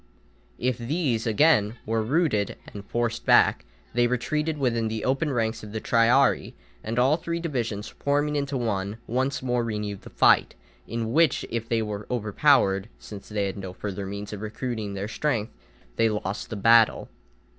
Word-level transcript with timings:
If 0.57 0.79
these, 0.79 1.27
again, 1.27 1.75
were 1.85 2.01
routed 2.01 2.55
and 2.73 2.83
forced 2.83 3.23
back, 3.23 3.65
they 3.93 4.07
retreated 4.07 4.57
within 4.57 4.87
the 4.87 5.05
open 5.05 5.31
ranks 5.31 5.61
of 5.61 5.73
the 5.73 5.79
triarii, 5.79 6.55
and 6.83 6.97
all 6.97 7.17
three 7.17 7.39
divisions, 7.39 7.87
forming 7.87 8.35
into 8.35 8.57
one, 8.57 8.97
once 9.05 9.43
more 9.43 9.63
renewed 9.63 10.01
the 10.01 10.09
fight, 10.09 10.55
in 10.87 11.13
which, 11.13 11.45
if 11.51 11.69
they 11.69 11.83
were 11.83 12.07
overpowered, 12.09 12.89
since 12.97 13.29
they 13.29 13.45
had 13.45 13.57
no 13.57 13.73
further 13.73 14.07
means 14.07 14.33
of 14.33 14.41
recruiting 14.41 14.95
their 14.95 15.07
strength, 15.07 15.53
they 15.97 16.09
lost 16.09 16.49
the 16.49 16.55
battle. 16.55 17.07